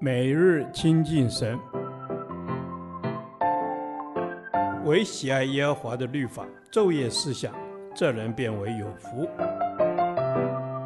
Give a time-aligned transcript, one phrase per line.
[0.00, 1.58] 每日亲近神，
[4.84, 7.54] 唯喜爱耶和华的律法，昼夜思想，
[7.94, 9.28] 这人便为有福。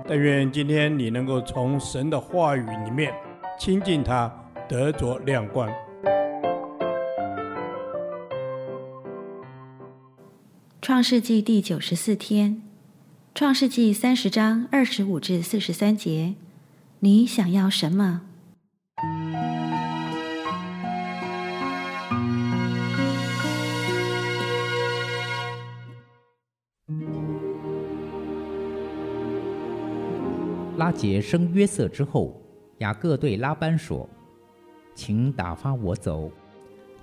[0.07, 3.13] 但愿今天你能够从神的话语里面
[3.59, 4.33] 亲近他，
[4.69, 5.69] 得着亮光。
[10.81, 12.63] 创世纪第九十四天，
[13.35, 16.35] 创世纪三十章二十五至四十三节，
[17.01, 18.23] 你想要什么？
[30.79, 32.41] 拉结生约瑟之后，
[32.79, 34.09] 雅各对拉班说
[34.97, 36.31] ：“请打发我走，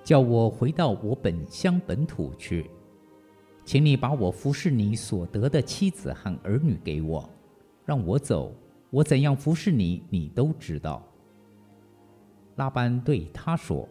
[0.02, 2.68] 叫我回到我本乡本土去。
[3.64, 7.28] 请你把我服侍你所得的妻子和儿女给我，
[7.84, 8.52] 让我走。
[8.90, 11.00] 我怎样服侍你，你都知道。”
[12.56, 13.88] 拉班对他说：“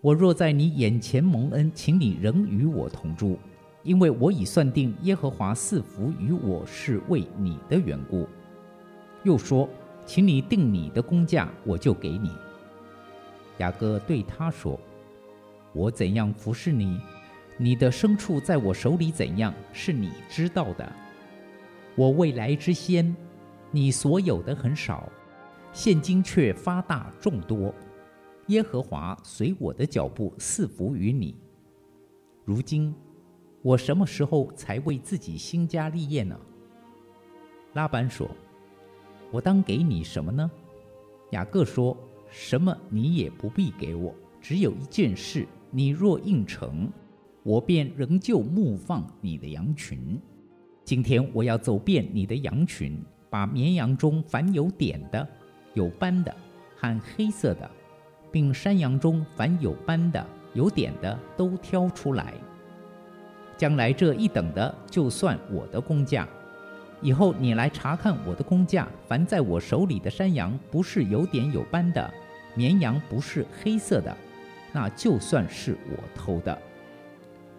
[0.00, 3.36] 我若在你眼前蒙恩，请你仍与我同住，
[3.88, 8.28] 因为我已算定耶和华赐福于我是为你的缘故。”
[9.24, 9.66] 又说
[10.04, 12.30] ：“请你定你的工价，我就给你。”
[13.60, 14.78] 雅各对他说
[15.72, 17.00] ：“我怎样服侍你，
[17.56, 20.92] 你的牲畜在我手里怎样，是你知道的。
[21.96, 23.16] 我未来之先，
[23.70, 25.10] 你所有的很少，
[25.72, 27.74] 现今却发大众多。
[28.48, 31.34] 耶和华随我的脚步赐福于你。
[32.44, 32.94] 如今，
[33.62, 36.38] 我什么时候才为自己兴家立业呢？”
[37.74, 38.28] 拉班说。
[39.30, 40.50] 我当给你什么呢？
[41.32, 41.94] 雅各说
[42.32, 46.88] ：“什么你也不必给我，只有一件事，你若应承，
[47.42, 50.18] 我便仍旧牧放你的羊群。
[50.82, 55.28] 今天我要走遍你的羊群，把绵羊中凡有点的、
[55.74, 56.34] 有斑的
[56.74, 57.70] 和黑色的，
[58.32, 62.32] 并山羊中凡有斑的、有点的都挑出来。
[63.58, 66.26] 将来这一等的，就算我的工价。”
[67.02, 72.10] 以后你来查看我的工价，凡在我手里的山羊不是有点有斑的，
[72.56, 74.16] 绵羊不是黑色的，
[74.72, 76.58] 那就算是我偷的，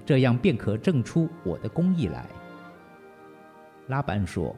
[0.06, 2.26] 这样便可证出我的工艺来。
[3.88, 4.54] 拉班说：“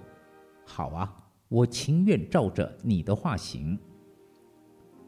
[0.66, 1.13] 好啊，
[1.47, 3.77] 我情愿照着你的话行。”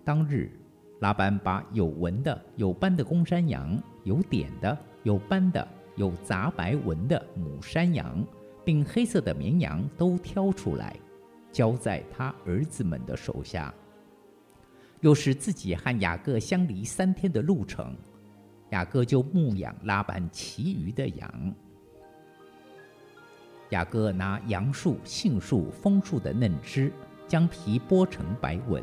[0.06, 0.52] 当日，
[1.00, 8.26] 拉班把有纹的、有斑的公山羊、有点的、有斑的、有杂白纹的母山羊。
[8.66, 10.96] 并黑色的绵羊都挑出来，
[11.52, 13.74] 交在他儿子们的手下。
[15.02, 17.94] 又是自己和雅各相离三天的路程，
[18.70, 21.54] 雅各就牧养拉班其余的羊。
[23.72, 26.90] 雅各拿杨树、杏树、枫树的嫩枝，
[27.28, 28.82] 将皮剥成白纹，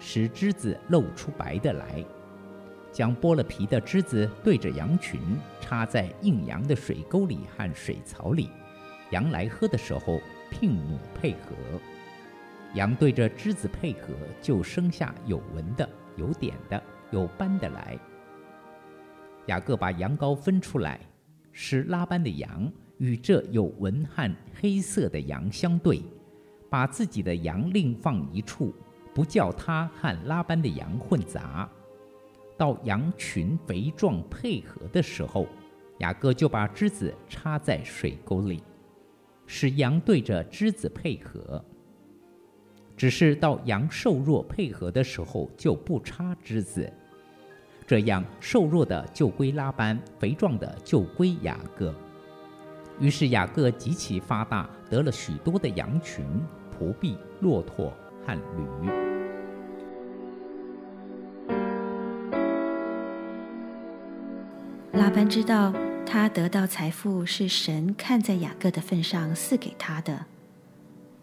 [0.00, 2.04] 使枝子露出白的来。
[2.94, 5.20] 将剥了皮的枝子对着羊群，
[5.60, 8.48] 插在应羊的水沟里和水槽里。
[9.10, 10.20] 羊来喝的时候，
[10.52, 11.56] 牝母配合，
[12.74, 17.98] 羊对着枝子配合，就生下有纹的、有点的、有斑的来。
[19.46, 21.00] 雅各把羊羔分出来，
[21.50, 26.00] 使拉班的羊与这有纹和黑色的羊相对，
[26.70, 28.72] 把自己的羊另放一处，
[29.12, 31.68] 不叫他和拉班的羊混杂。
[32.56, 35.46] 到羊群肥壮配合的时候，
[35.98, 38.62] 雅各就把枝子插在水沟里。
[39.46, 41.62] 使羊对着枝子配合，
[42.96, 46.90] 只是到羊瘦弱配合的时候，就不插枝子。
[47.86, 51.94] 这样瘦弱的就归拉班，肥壮的就归雅各。
[52.98, 56.24] 于是雅各极其发达，得了许多的羊群、
[56.72, 57.92] 仆婢、骆驼
[58.24, 59.13] 和驴。
[64.94, 65.72] 拉班知道。
[66.06, 70.26] 他得到财富是神看在雅各的份上赐给他的，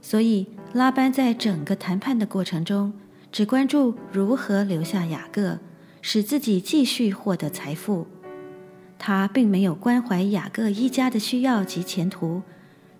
[0.01, 2.91] 所以拉班在整个谈判的过程中，
[3.31, 5.59] 只关注如何留下雅各，
[6.01, 8.07] 使自己继续获得财富。
[8.99, 12.41] 他并没有关怀雅各一家的需要及前途，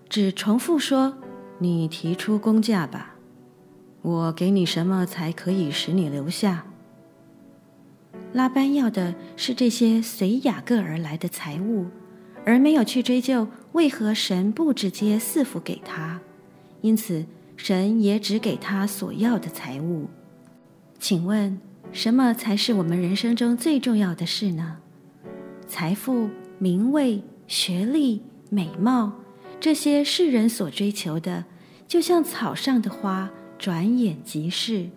[0.08, 1.18] 只重复说
[1.58, 3.16] ：“你提出工价吧，
[4.00, 6.64] 我给你什么才可以使你留下？”
[8.32, 11.86] 拉班要的是这些随雅各而来的财物，
[12.44, 16.20] 而没有去追究为何神不直接赐福给他。
[16.80, 17.24] 因此，
[17.56, 20.08] 神也只给他所要的财物。
[20.98, 21.60] 请问，
[21.92, 24.78] 什么才是我们人生中最重要的事呢？
[25.68, 29.12] 财富、名位、学历、美貌，
[29.60, 31.44] 这些世人所追求的，
[31.86, 34.88] 就像草上的花，转眼即逝。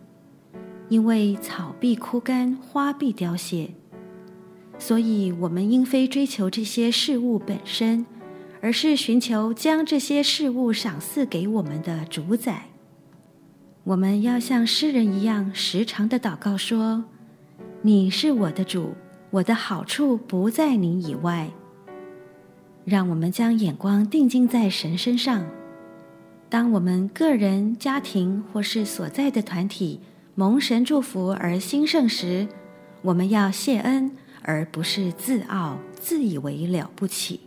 [0.89, 3.69] 因为草必枯干，花必凋谢。
[4.77, 8.05] 所以，我们应非追求这些事物本身，
[8.61, 12.65] 而是寻求将这些事物赏赐给我们的主宰。
[13.85, 17.05] 我们要像诗人一样，时常的祷告说
[17.83, 18.95] ：“你是我的主，
[19.29, 21.49] 我的好处不在你以外。”
[22.83, 25.45] 让我们将眼光定睛在神身上。
[26.49, 29.99] 当我们个人、家庭或是所在的团体
[30.35, 32.47] 蒙神祝福而兴盛时，
[33.01, 34.11] 我们要谢恩。
[34.47, 37.39] 而不是自傲、自以为了不起。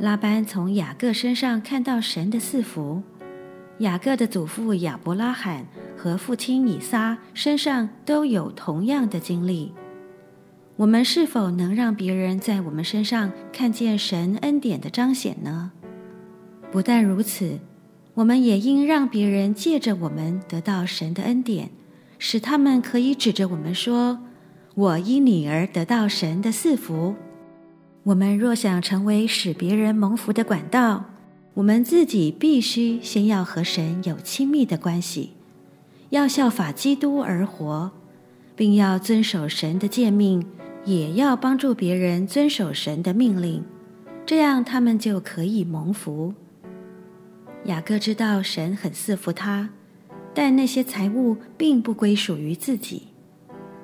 [0.00, 3.00] 拉班从雅各身上看到神的赐福，
[3.78, 5.64] 雅各的祖父亚伯拉罕
[5.96, 9.72] 和父亲以撒身上都有同样的经历。
[10.74, 15.70] 我们是否能让别人在我们身上看见神恩典的彰显呢？
[16.72, 17.60] 不但如此，
[18.14, 21.70] 我们也应让别人借着我们得到神的恩典，
[22.18, 24.20] 使他们可以指着我们说。
[24.76, 27.14] 我因你而得到神的赐福。
[28.02, 31.04] 我们若想成为使别人蒙福的管道，
[31.54, 35.30] 我们自己必须先要和神有亲密的关系，
[36.10, 37.92] 要效法基督而活，
[38.56, 40.44] 并要遵守神的诫命，
[40.84, 43.62] 也要帮助别人遵守神的命令，
[44.26, 46.34] 这样他们就可以蒙福。
[47.64, 49.70] 雅各知道神很赐福他，
[50.32, 53.08] 但那些财物并不归属于自己，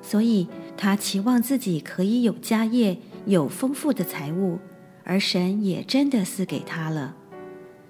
[0.01, 0.47] 所以。
[0.77, 2.97] 他期望自己可以有家业，
[3.27, 4.57] 有丰富的财物，
[5.03, 7.15] 而神也真的赐给他了。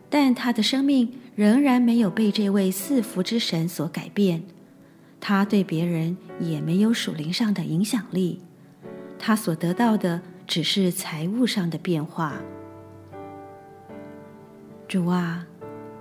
[0.10, 4.44] 但他的生命仍然没有被这位赐福之神所改变，
[5.22, 8.42] 他对别人也没有属灵上的影响力。
[9.18, 12.42] 他所得到的只是财物上的变化。
[14.86, 15.48] 主啊，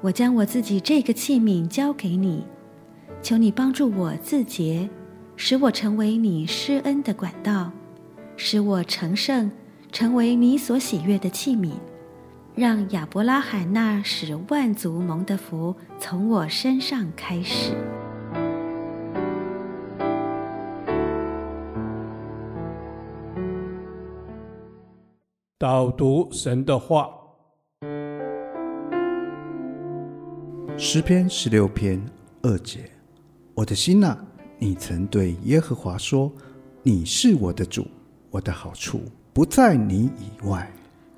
[0.02, 2.44] 我将我自己这个器皿交给你，
[3.22, 4.88] 求你帮助我自洁。
[5.42, 7.72] 使我成为你施恩的管道，
[8.36, 9.50] 使我成圣，
[9.90, 11.72] 成为你所喜悦的器皿，
[12.54, 17.72] 让亚伯拉罕那使万族蒙的福从我身上开始。
[25.56, 27.10] 导读神的话，
[30.82, 32.02] 诗篇十六篇
[32.40, 32.90] 二节，
[33.52, 34.16] 我的心呐。
[34.58, 36.32] 你曾对耶和华说
[36.82, 37.86] ：“你是我的主，
[38.30, 39.02] 我的好处
[39.34, 40.72] 不在你以外。”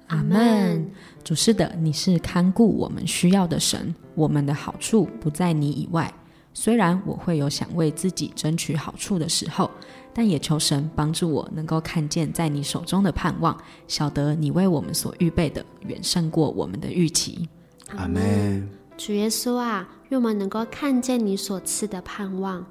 [0.09, 0.85] 阿门。
[1.23, 6.12] 主是的，你是看顾我们需要的神，我们的好处不在你以外。
[6.53, 9.70] 虽然我会有想为自己争取好处的时候，
[10.12, 13.56] 但也求神帮助我能够看见在你手中的盼望，
[13.87, 17.49] 晓得你为我们所预备的远胜过我们的预期。
[17.91, 18.81] 阿门。
[19.04, 22.64] 主耶稣啊，愿我们能够看见你所赐的盼望。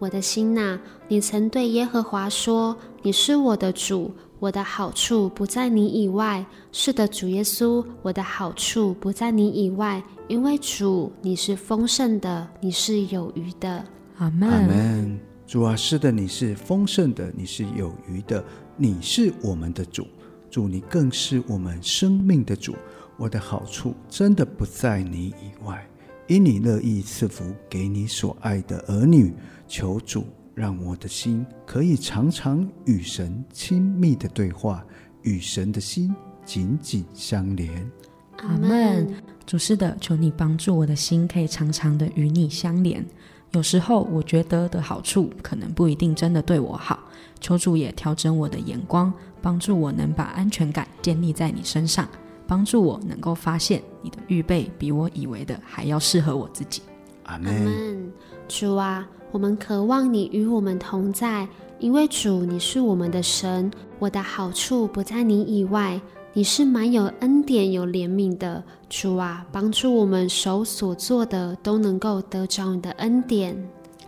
[0.00, 13.84] 我的心呐，你曾对耶和华说：“你是我的主，我的好处不在你以外。”是的，主耶稣，我的好处不在你以外，因为主你是丰盛的，你是有余的。
[14.16, 14.50] 阿门。
[14.50, 15.20] 阿门。
[15.46, 18.44] 主啊，是的，你是丰盛的，你是有余的，
[18.76, 20.04] 你是我们的主，
[20.50, 22.74] 主你更是我们生命的主。
[23.16, 25.86] 我的好处真的不在你以外，
[26.26, 29.34] 因你乐意赐福给你所爱的儿女。
[29.66, 30.24] 求主
[30.54, 34.84] 让我的心可以常常与神亲密的对话，
[35.22, 36.14] 与神的心
[36.44, 37.90] 紧紧相连。
[38.38, 39.08] 阿门。
[39.46, 43.04] 主是的，求你帮助我的心可以常常的与你相连。
[43.52, 46.98] 有时候我觉得的好处，可能不一定真的对我好。
[47.40, 52.08] 求主也调整我的眼光，帮助我能把安全感建立在你身上，
[52.46, 56.82] 帮助我能够发现你的预备比我以为的还要适合我自己。
[57.24, 58.12] 阿门。
[58.48, 59.08] 主啊。
[59.32, 61.46] 我们渴望你与我们同在，
[61.78, 63.70] 因为主你是我们的神。
[63.98, 66.00] 我的好处不在你以外，
[66.32, 69.44] 你是满有恩典、有怜悯的主啊！
[69.52, 73.54] 帮助我们手所做的都能够得着你的恩典。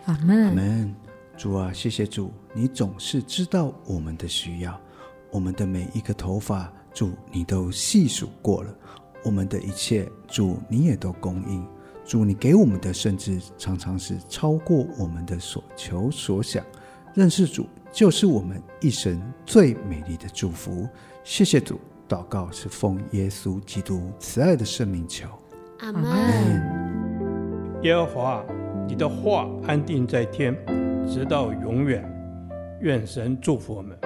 [0.06, 0.44] 阿门。
[0.44, 0.94] 阿门。
[1.36, 4.80] 主啊，谢谢主，你总是知道我们的需要，
[5.30, 8.74] 我们的每一个头发，主你都细数过了，
[9.24, 11.64] 我们的一切，主你也都供应。
[12.04, 16.64] 主，你给我们的，甚至常常是超过我们的所求所想。
[17.14, 20.88] 认识主，就是我们一生最美丽的祝福。
[21.22, 21.78] 谢谢主，
[22.08, 25.28] 祷告是奉耶稣基督慈爱的圣名求。
[25.80, 26.02] 阿门。
[27.82, 28.44] 耶和华，
[28.86, 30.56] 你的话安定在天，
[31.06, 32.02] 直到永远。
[32.80, 33.98] 愿神祝福我们。